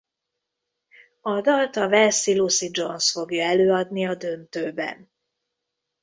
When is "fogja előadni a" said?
3.11-4.15